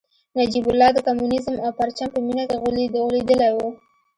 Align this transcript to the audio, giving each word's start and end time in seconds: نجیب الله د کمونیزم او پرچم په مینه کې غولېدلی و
نجیب 0.37 0.65
الله 0.71 0.89
د 0.93 0.97
کمونیزم 1.07 1.55
او 1.65 1.69
پرچم 1.79 2.07
په 2.13 2.19
مینه 2.25 2.43
کې 2.49 2.57
غولېدلی 2.63 3.49
و 3.53 3.57